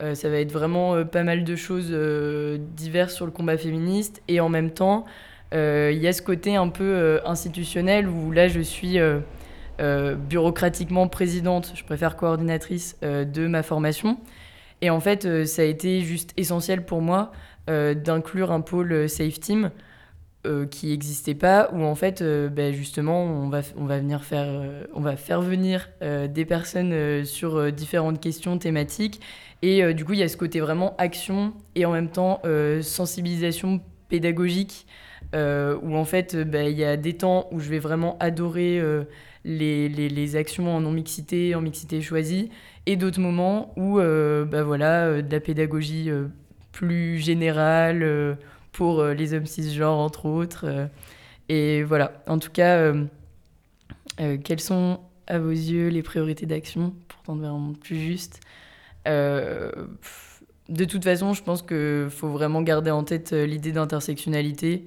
[0.00, 1.90] ça va être vraiment pas mal de choses
[2.76, 4.22] diverses sur le combat féministe.
[4.28, 5.04] Et en même temps,
[5.52, 8.98] il y a ce côté un peu institutionnel où là, je suis
[9.78, 14.18] bureaucratiquement présidente, je préfère coordinatrice de ma formation.
[14.82, 17.32] Et en fait, ça a été juste essentiel pour moi
[17.70, 19.70] euh, d'inclure un pôle euh, Safe Team
[20.46, 24.46] euh, qui n'existait pas, où en fait, ben justement, on va, on, va venir faire,
[24.92, 29.22] on va faire venir des personnes sur différentes questions thématiques.
[29.66, 32.42] Et du coup, il y a ce côté vraiment action et en même temps
[32.82, 34.86] sensibilisation pédagogique,
[35.32, 38.82] où en fait, ben, il y a des temps où je vais vraiment adorer
[39.46, 42.50] les, les, actions en non-mixité, en mixité choisie,
[42.84, 46.10] et d'autres moments où ben, voilà, de la pédagogie
[46.74, 48.34] plus générale euh,
[48.72, 50.64] pour euh, les hommes cisgenres, entre autres.
[50.66, 50.86] Euh.
[51.48, 52.92] et voilà, en tout cas,
[54.44, 58.40] quelles sont à vos yeux les priorités d'action pour tendre vers un monde plus juste?
[59.06, 64.86] De toute façon, je pense qu'il faut vraiment garder en tête l'idée d'intersectionnalité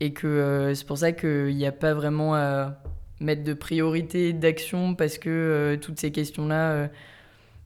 [0.00, 2.78] et que c'est pour ça qu'il n'y a pas vraiment à
[3.20, 6.88] mettre de priorité d'action parce que toutes ces questions-là,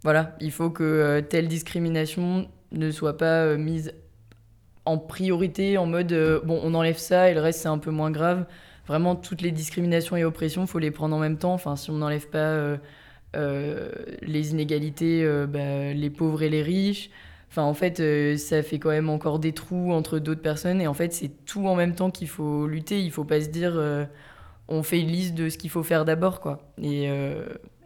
[0.02, 3.92] voilà, il faut que telle discrimination ne soit pas euh, mise
[4.84, 7.90] en priorité, en mode euh, bon, on enlève ça et le reste c'est un peu
[7.90, 8.46] moins grave.
[8.86, 11.54] Vraiment, toutes les discriminations et oppressions, faut les prendre en même temps.
[11.54, 12.76] Enfin, si on n'enlève pas euh,
[13.34, 17.10] les inégalités, bah, les pauvres et les riches.
[17.50, 20.80] Enfin, en fait, ça fait quand même encore des trous entre d'autres personnes.
[20.80, 23.00] Et en fait, c'est tout en même temps qu'il faut lutter.
[23.02, 23.80] Il faut pas se dire,
[24.68, 26.72] on fait une liste de ce qu'il faut faire d'abord, quoi.
[26.82, 27.08] Et,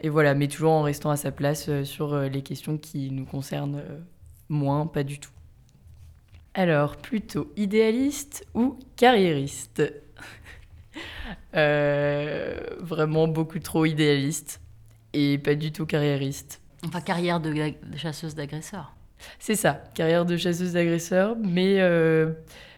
[0.05, 3.83] voilà, mais toujours en restant à sa place sur les questions qui nous concernent
[4.49, 5.31] Moins, pas du tout.
[6.55, 9.83] Alors, plutôt idéaliste ou carriériste?
[11.55, 14.61] Euh, Vraiment beaucoup trop idéaliste
[15.17, 16.61] et pas du tout carriériste.
[16.85, 17.53] Enfin, carrière de,
[17.97, 18.95] chasseuse d'agresseurs.
[19.39, 22.33] C'est ça, carrière de chasseuse d'agresseurs, mais euh,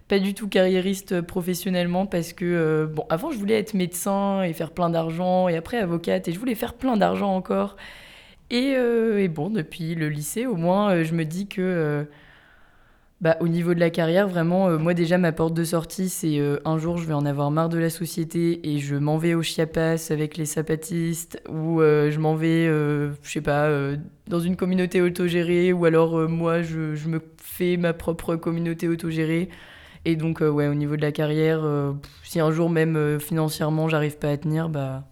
[0.06, 4.52] pas du tout carriériste professionnellement parce que, euh, bon, avant je voulais être médecin et
[4.52, 7.76] faire plein d'argent, et après avocate, et je voulais faire plein d'argent encore.
[8.52, 12.04] Euh, et, bon, depuis le lycée, au moins, euh, je me dis que, euh,
[13.20, 16.78] bah, au niveau de la carrière, vraiment, moi déjà, ma porte de sortie, c'est un
[16.78, 20.10] jour, je vais en avoir marre de la société et je m'en vais au Chiapas
[20.10, 23.68] avec les zapatistes, ou je m'en vais, je sais pas,
[24.28, 29.48] dans une communauté autogérée, ou alors moi, je, je, me fais ma propre communauté autogérée.
[30.04, 31.62] Et donc, ouais, au niveau de la carrière,
[32.22, 35.04] si un jour même financièrement, j'arrive pas à tenir, bah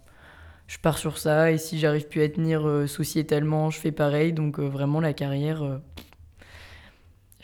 [0.67, 1.51] je pars sur ça.
[1.51, 4.33] Et si j'arrive plus à tenir euh, sociétalement, je fais pareil.
[4.33, 5.77] Donc euh, vraiment, la carrière, euh,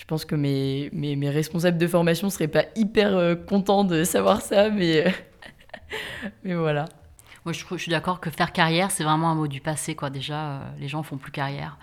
[0.03, 4.69] je pense que mes, mes, responsables de formation seraient pas hyper contents de savoir ça,
[4.69, 5.05] mais,
[6.43, 6.89] mais voilà.
[7.45, 9.95] Moi, je, suis d'accord que faire carrière, c'est vraiment un mot du passé.
[9.95, 10.09] Quoi.
[10.09, 11.77] Déjà, les gens font plus carrière.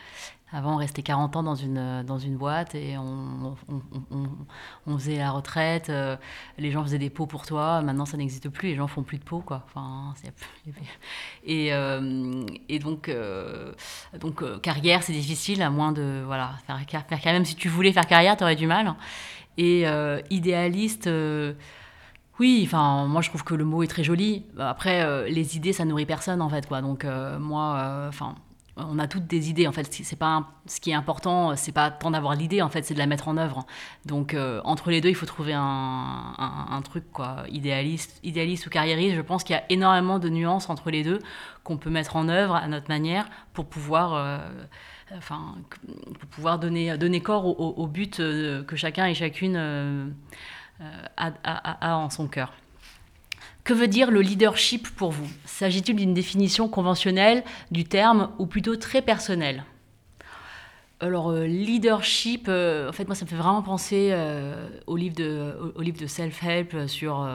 [0.52, 3.56] Avant, on restait 40 ans dans une, euh, dans une boîte et on,
[4.86, 5.90] on, faisait la retraite.
[5.90, 6.16] Euh,
[6.58, 7.82] les gens faisaient des pots pour toi.
[7.82, 8.70] Maintenant, ça n'existe plus.
[8.70, 9.64] Les gens font plus de pots, quoi.
[9.66, 10.12] Enfin,
[11.44, 13.10] et, euh, et donc,
[14.18, 17.32] donc carrière, c'est difficile, à moins de voilà, faire, carrière.
[17.32, 18.94] Même si tu voulais faire carrière, tu aurais du mal.
[19.56, 19.84] Et
[20.30, 21.08] idéaliste.
[22.40, 24.46] Oui, enfin, moi je trouve que le mot est très joli.
[24.58, 26.80] Après, les idées, ça nourrit personne en fait, quoi.
[26.80, 27.04] Donc
[27.38, 28.34] moi, enfin,
[28.76, 29.90] on a toutes des idées en fait.
[30.18, 33.06] Pas ce qui est important c'est pas tant d'avoir l'idée en fait c'est de la
[33.06, 33.66] mettre en œuvre.
[34.06, 39.16] Donc euh, entre les deux il faut trouver un, truc quoi idéaliste idéaliste ou carriériste.
[39.16, 41.18] Je pense qu'il y a énormément de nuances entre les deux
[41.64, 44.38] qu'on peut mettre en œuvre à notre manière pour pouvoir euh,
[45.16, 45.56] enfin
[46.18, 49.56] pour pouvoir donner donner corps au, but euh, que chacun et chacune
[51.16, 52.52] a en son cœur
[53.64, 55.28] que veut dire le leadership pour vous?
[55.44, 59.64] S'agit-il d'une définition conventionnelle du terme ou plutôt très personnelle?
[61.02, 65.16] Alors, euh, leadership, euh, en fait, moi, ça me fait vraiment penser euh, au livre
[65.16, 67.26] de, self-help sur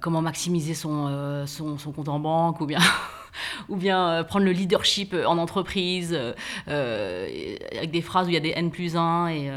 [0.00, 2.80] comment maximiser son, son, son, compte en banque ou bien,
[3.68, 6.18] ou bien prendre le leadership en entreprise
[6.66, 9.50] avec des phrases où il y a des N plus 1 et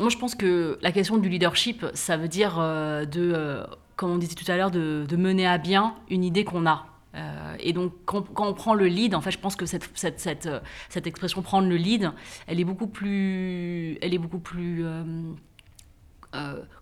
[0.00, 3.64] moi, je pense que la question du leadership, ça veut dire euh, de, euh,
[3.96, 6.86] comme on disait tout à l'heure, de, mener à bien une idée qu'on a.
[7.14, 9.84] Euh, et donc, quand, on prend le lead, en fait, je pense que cette,
[11.06, 12.12] expression prendre le lead,
[12.46, 14.84] elle est beaucoup plus, elle est beaucoup plus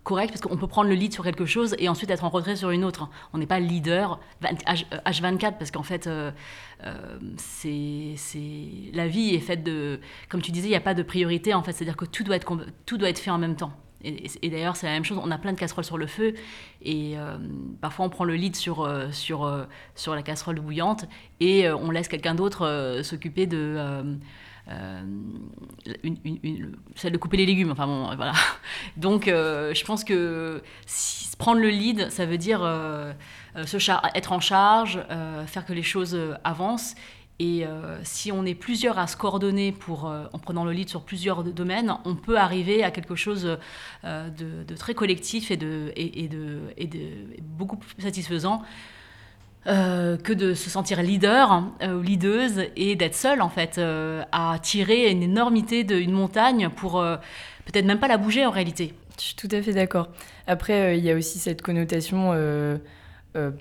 [0.02, 2.56] correct parce qu'on peut prendre le lead sur quelque chose et ensuite être en retrait
[2.56, 3.08] sur une autre.
[3.32, 6.30] On n'est pas leader H24 euh, parce qu'en fait, euh,
[7.36, 8.14] c'est,
[8.92, 11.62] la vie est faite de, comme tu disais, il n'y a pas de priorité en
[11.62, 13.72] fait, c'est-à-dire que tout doit être tout doit être fait en même temps.
[14.02, 15.18] et, d'ailleurs, c'est la même chose.
[15.22, 16.34] On a plein de casseroles sur le feu.
[16.82, 17.16] Et
[17.80, 21.06] parfois, on prend le lead sur, sur, sur la casserole bouillante
[21.40, 24.18] et on laisse quelqu'un d'autre s'occuper de
[24.70, 25.02] euh,
[26.94, 27.70] celle de couper les légumes.
[27.70, 28.32] Enfin bon, voilà.
[28.96, 30.62] Donc, euh, je pense que
[31.38, 33.12] prendre le lead, ça veut dire euh,
[34.14, 35.00] être en charge,
[35.46, 36.94] faire que les choses avancent.
[37.40, 37.64] Et
[38.04, 41.96] si on est plusieurs à se coordonner pour, en prenant le lead sur plusieurs domaines,
[42.04, 43.58] on peut arriver à quelque chose
[44.04, 46.60] de, très collectif et et de
[47.42, 48.62] beaucoup plus satisfaisant
[49.66, 54.22] euh, que de se sentir leader euh, ou leaduse et d'être seule en fait euh,
[54.30, 57.02] à tirer une énormité d'une montagne pour
[57.64, 58.92] peut-être même pas la bouger en réalité.
[59.16, 60.08] Je suis tout à fait d'accord.
[60.46, 62.34] Après, il y a aussi cette connotation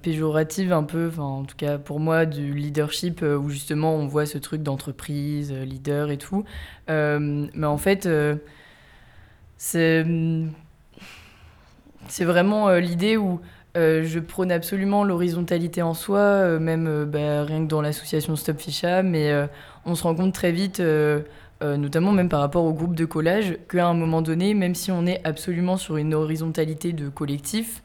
[0.02, 4.38] péjorative un peu, en tout cas pour moi, du leadership où justement on voit ce
[4.38, 6.44] truc d'entreprise, leader et tout.
[6.90, 8.10] mais en fait,
[9.58, 10.06] c'est
[12.10, 13.40] c'est vraiment l'idée où
[13.76, 18.36] euh, je prône absolument l'horizontalité en soi, euh, même euh, bah, rien que dans l'association
[18.36, 19.34] Stop Ficha, mais
[19.86, 20.82] on se rend compte très vite,
[21.62, 25.06] notamment même par rapport au groupe de collage, qu'à un moment donné, même si on
[25.06, 27.82] est absolument sur une horizontalité de collectif,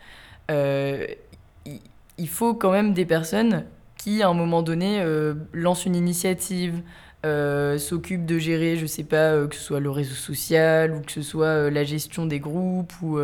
[0.51, 3.65] il faut quand même des personnes
[3.97, 5.03] qui, à un moment donné,
[5.53, 6.83] lancent une initiative,
[7.25, 11.23] s'occupent de gérer, je sais pas, que ce soit le réseau social ou que ce
[11.23, 13.19] soit la gestion des groupes ou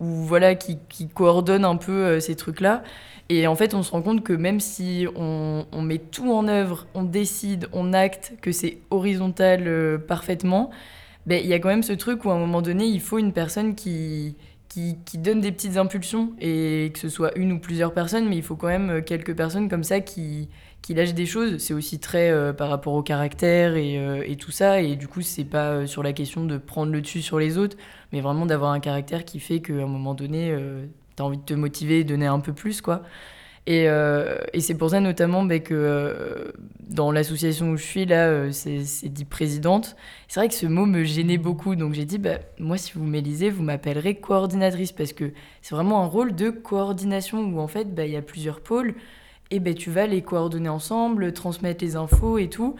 [0.00, 0.78] ou voilà, qui,
[1.14, 2.82] coordonne un peu euh, ces trucs-là.
[3.28, 6.86] Et en fait, on se rend compte que même si on, met tout en œuvre,
[6.94, 10.70] on décide, on acte, que c'est horizontal euh, parfaitement,
[11.26, 13.18] ben, il y a quand même ce truc où à un moment donné, il faut
[13.18, 14.36] une personne qui,
[14.68, 18.36] qui, qui, donne des petites impulsions, et que ce soit une ou plusieurs personnes, mais
[18.36, 20.48] il faut quand même euh, quelques personnes comme ça qui,
[20.82, 21.58] qui lâchent des choses.
[21.58, 23.94] C'est aussi très par rapport au caractère et,
[24.26, 27.22] et, tout ça, et du coup, c'est pas sur la question de prendre le dessus
[27.22, 27.76] sur les autres,
[28.12, 31.38] mais vraiment d'avoir un caractère qui fait qu'à un moment donné, euh, tu as envie
[31.38, 33.02] de te motiver et donner un peu plus, quoi.
[33.66, 38.50] Et, euh, c'est pour ça notamment bah, que euh, dans l'association où je suis, là,
[38.52, 39.96] c'est dit présidente.
[40.28, 43.04] C'est vrai que ce mot me gênait beaucoup, donc j'ai dit, bah, moi, si vous
[43.04, 47.94] m'élisez, vous m'appellerez coordinatrice, parce que c'est vraiment un rôle de coordination où en fait,
[47.94, 48.94] bah, il y a plusieurs pôles,
[49.50, 52.76] et ben tu vas les coordonner ensemble, transmettre les infos et tout.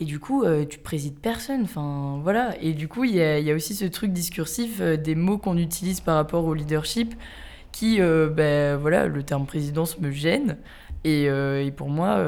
[0.00, 1.62] Et du coup, euh, tu présides personne.
[1.62, 2.54] Enfin, voilà.
[2.60, 6.00] Et du coup, il y a, aussi ce truc discursif euh, des mots qu'on utilise
[6.00, 7.14] par rapport au leadership
[7.72, 10.58] qui, euh, ben voilà, le terme présidence me gêne.
[11.04, 12.24] Et, et pour moi,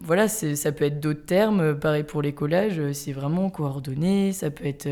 [0.00, 1.76] voilà, ça peut être d'autres termes.
[1.76, 4.30] Pareil pour les collages, c'est vraiment coordonné.
[4.32, 4.88] Ça peut être.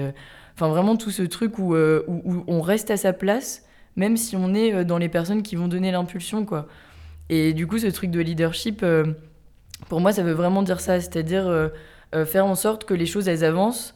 [0.54, 4.35] Enfin, vraiment tout ce truc où, où, où, on reste à sa place, même si
[4.35, 6.66] on est dans les personnes qui vont donner l'impulsion, quoi.
[7.31, 8.85] Et du coup, ce truc de leadership
[9.89, 11.69] pour moi, ça veut vraiment dire ça, c'est-à-dire euh,
[12.15, 13.95] euh, faire en sorte que les choses, avancent,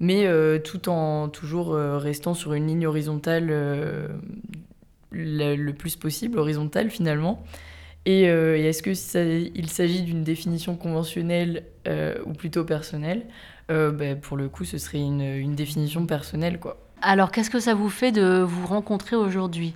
[0.00, 3.46] mais euh, tout en toujours restant sur une ligne horizontale
[5.10, 7.42] le, plus possible, horizontale finalement.
[8.06, 11.64] Et, est-ce qu'il s'agit d'une définition conventionnelle
[12.24, 13.26] ou plutôt personnelle?
[13.68, 16.58] Ben, Pour le coup, ce serait une, une définition personnelle.
[16.58, 16.78] quoi.
[17.02, 19.74] Alors, qu'est-ce que ça vous fait de vous rencontrer aujourd'hui?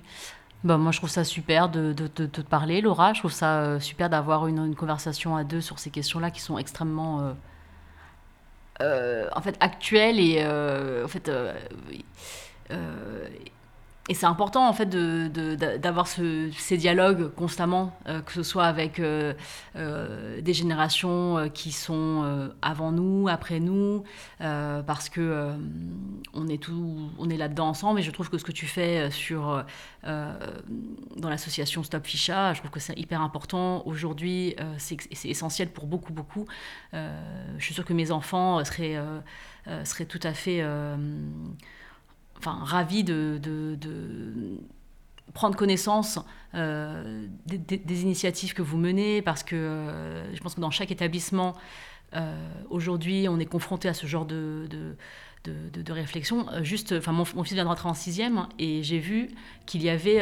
[0.63, 3.13] Bah, moi, je trouve ça super de, te parler, Laura.
[3.13, 6.39] Je trouve ça euh, super d'avoir une, une, conversation à deux sur ces questions-là qui
[6.41, 7.33] sont extrêmement, euh,
[8.81, 10.41] euh, en fait, actuelles et,
[11.03, 11.29] en fait,
[14.09, 19.33] et c'est important en fait d'avoir ces dialogues constamment, euh, que ce soit avec euh,
[19.77, 24.03] euh, des générations qui sont avant nous, après nous,
[24.39, 25.53] parce que
[26.33, 28.01] on est là-dedans ensemble.
[28.01, 29.09] Et je trouve que ce que tu fais
[30.03, 34.55] dans l'association Stop Ficha, je trouve que c'est hyper important aujourd'hui.
[34.79, 36.45] c'est essentiel pour beaucoup, beaucoup.
[36.91, 38.99] je suis sûre que mes enfants seraient
[40.09, 40.61] tout à fait
[42.45, 43.39] enfin, ravi de,
[45.33, 46.19] prendre connaissance
[46.53, 51.53] euh, des, initiatives que vous menez, parce que euh, je pense que dans chaque établissement,
[52.15, 52.35] euh,
[52.69, 54.67] aujourd'hui, on est confronté à ce genre de,
[55.45, 56.45] de, réflexion.
[56.61, 59.29] Juste, enfin, mon, fils vient de rentrer en sixième et j'ai vu
[59.65, 60.21] qu'il y avait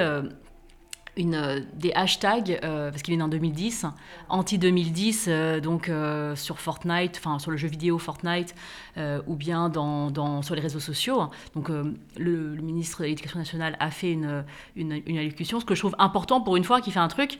[1.19, 3.86] euh, des hashtags, euh, parce qu'il est né en 2010,
[4.30, 5.91] anti-2010, euh, donc
[6.36, 8.56] sur Fortnite, enfin sur le jeu vidéo Fortnite,
[9.28, 11.29] ou bien dans, sur les réseaux sociaux.
[11.56, 14.44] Donc le, ministre de l'Éducation nationale a fait une,
[14.75, 17.40] une, allocution, ce que je trouve important pour une fois qu'il fait un truc,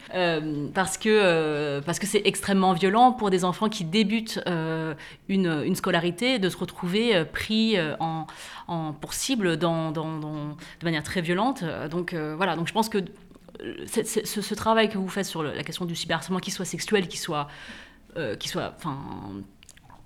[0.74, 6.40] parce que parce que c'est extrêmement violent pour des enfants qui débutent une, une, scolarité
[6.40, 8.28] de se retrouver pris en,
[8.68, 11.64] en, pour cible de manière très violente.
[11.90, 13.00] Donc voilà, donc je pense que
[13.88, 17.48] ce, travail que vous faites sur la question du cyberharcèlement, qu'il soit sexuel, qu'il soit,
[18.18, 18.98] euh, soit enfin,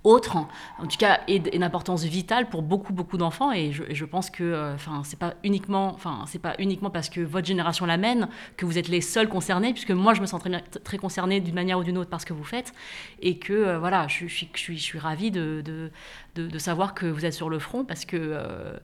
[0.06, 3.51] autre, en tout cas, est une importance vitale pour beaucoup, beaucoup d'enfants.
[3.51, 5.97] Et je, pense que, euh, enfin, c'est pas uniquement,
[6.41, 10.14] pas uniquement parce que votre génération l'amène que vous êtes les seuls concernés, puisque moi,
[10.14, 10.41] je me sens
[10.84, 12.72] très, concernée d'une manière ou d'une autre par ce que vous faites,
[13.20, 15.91] et que, euh, voilà, je, suis, ravie de, de,
[16.36, 18.78] de, savoir que vous êtes sur le front, parce que euh,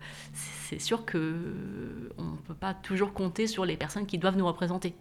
[0.72, 1.36] c'est sûr que
[2.18, 4.96] on peut pas toujours compter sur les personnes qui doivent nous représenter.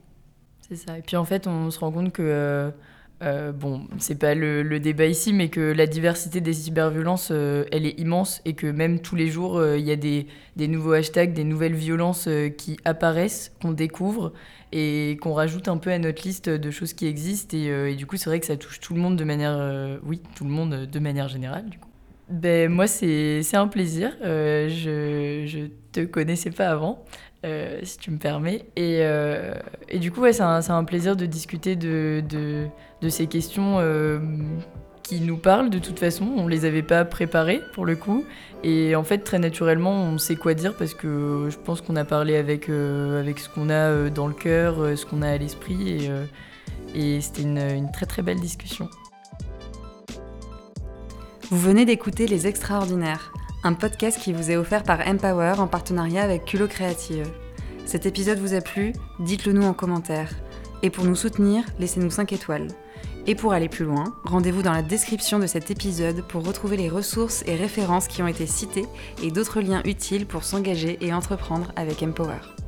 [0.68, 0.98] C'est ça.
[0.98, 2.72] Et puis en fait, on se rend compte que
[3.22, 7.86] euh, bon, c'est pas le, débat ici, mais que la diversité des cyberviolences, euh, elle
[7.86, 11.32] est immense et que même tous les jours, euh, il y a des, nouveaux hashtags,
[11.32, 14.32] des nouvelles violences qui apparaissent, qu'on découvre
[14.72, 17.56] et qu'on rajoute un peu à notre liste de choses qui existent.
[17.56, 20.44] Et, du coup, c'est vrai que ça touche tout le monde de manière, oui, tout
[20.44, 21.68] le monde de manière générale.
[21.68, 21.89] Du coup.
[22.30, 24.12] Ben, moi, c'est un plaisir.
[24.22, 25.58] je, je
[25.92, 27.04] te connaissais pas avant.
[27.82, 28.66] si tu me permets.
[28.76, 29.00] Et,
[29.88, 32.66] et du coup, ouais, c'est un, un, plaisir de discuter de, de,
[33.00, 34.18] de ces questions euh,
[35.02, 36.28] qui nous parlent de toute façon.
[36.36, 38.24] On les avait pas préparées pour le coup.
[38.62, 42.04] Et en fait, très naturellement, on sait quoi dire parce que je pense qu'on a
[42.04, 45.36] parlé avec, euh, avec ce qu'on a euh, dans le cœur, ce qu'on a à
[45.38, 46.04] l'esprit.
[46.04, 46.10] Et,
[46.94, 48.88] et c'était une, une très très belle discussion.
[51.50, 53.32] Vous venez d'écouter Les Extraordinaires,
[53.64, 57.28] un podcast qui vous est offert par Empower en partenariat avec Culot Créative.
[57.86, 60.30] Cet épisode vous a plu Dites-le nous en commentaire.
[60.84, 62.68] Et pour nous soutenir, laissez-nous 5 étoiles.
[63.26, 66.88] Et pour aller plus loin, rendez-vous dans la description de cet épisode pour retrouver les
[66.88, 68.86] ressources et références qui ont été citées
[69.20, 72.59] et d'autres liens utiles pour s'engager et entreprendre avec Empower.